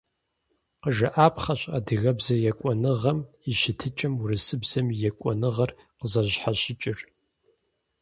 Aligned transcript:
Къыжыӏапхъэщ 0.81 1.61
адыгэбзэ 1.77 2.35
екӏуныгъэм 2.49 3.19
и 3.49 3.51
щытыкӏэм 3.59 4.13
урысыбзэм 4.21 4.87
и 4.91 4.97
екӏуныгъэр 5.09 5.71
къызэрыщхьэщыкӏыр. 5.97 6.99